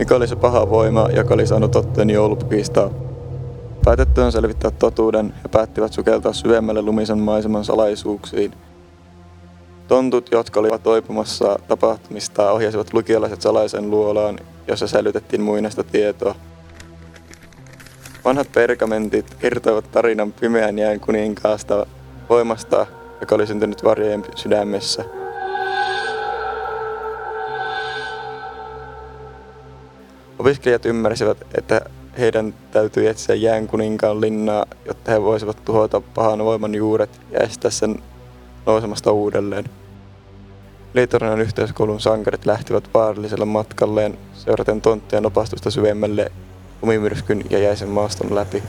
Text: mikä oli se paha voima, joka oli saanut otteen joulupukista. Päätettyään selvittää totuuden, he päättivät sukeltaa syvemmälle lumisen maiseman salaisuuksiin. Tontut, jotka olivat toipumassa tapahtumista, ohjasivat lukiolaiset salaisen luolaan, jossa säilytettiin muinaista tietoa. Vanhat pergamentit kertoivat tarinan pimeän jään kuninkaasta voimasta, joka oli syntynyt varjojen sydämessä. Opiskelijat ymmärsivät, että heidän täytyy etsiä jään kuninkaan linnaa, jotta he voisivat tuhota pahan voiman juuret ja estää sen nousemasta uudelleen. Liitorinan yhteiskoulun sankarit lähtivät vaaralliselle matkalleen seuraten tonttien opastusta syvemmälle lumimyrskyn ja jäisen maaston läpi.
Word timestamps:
mikä 0.00 0.16
oli 0.16 0.28
se 0.28 0.36
paha 0.36 0.70
voima, 0.70 1.08
joka 1.16 1.34
oli 1.34 1.46
saanut 1.46 1.76
otteen 1.76 2.10
joulupukista. 2.10 2.90
Päätettyään 3.84 4.32
selvittää 4.32 4.70
totuuden, 4.70 5.34
he 5.42 5.48
päättivät 5.48 5.92
sukeltaa 5.92 6.32
syvemmälle 6.32 6.82
lumisen 6.82 7.18
maiseman 7.18 7.64
salaisuuksiin. 7.64 8.52
Tontut, 9.88 10.28
jotka 10.32 10.60
olivat 10.60 10.82
toipumassa 10.82 11.58
tapahtumista, 11.68 12.52
ohjasivat 12.52 12.92
lukiolaiset 12.94 13.40
salaisen 13.40 13.90
luolaan, 13.90 14.38
jossa 14.66 14.86
säilytettiin 14.86 15.42
muinaista 15.42 15.84
tietoa. 15.84 16.34
Vanhat 18.24 18.52
pergamentit 18.52 19.34
kertoivat 19.34 19.92
tarinan 19.92 20.32
pimeän 20.32 20.78
jään 20.78 21.00
kuninkaasta 21.00 21.86
voimasta, 22.28 22.86
joka 23.20 23.34
oli 23.34 23.46
syntynyt 23.46 23.84
varjojen 23.84 24.24
sydämessä. 24.34 25.19
Opiskelijat 30.40 30.86
ymmärsivät, 30.86 31.38
että 31.58 31.80
heidän 32.18 32.54
täytyy 32.70 33.08
etsiä 33.08 33.34
jään 33.34 33.66
kuninkaan 33.66 34.20
linnaa, 34.20 34.66
jotta 34.84 35.12
he 35.12 35.22
voisivat 35.22 35.64
tuhota 35.64 36.00
pahan 36.00 36.44
voiman 36.44 36.74
juuret 36.74 37.20
ja 37.30 37.40
estää 37.40 37.70
sen 37.70 38.02
nousemasta 38.66 39.12
uudelleen. 39.12 39.64
Liitorinan 40.94 41.40
yhteiskoulun 41.40 42.00
sankarit 42.00 42.46
lähtivät 42.46 42.90
vaaralliselle 42.94 43.44
matkalleen 43.44 44.18
seuraten 44.34 44.80
tonttien 44.80 45.26
opastusta 45.26 45.70
syvemmälle 45.70 46.32
lumimyrskyn 46.82 47.44
ja 47.50 47.58
jäisen 47.58 47.88
maaston 47.88 48.34
läpi. 48.34 48.62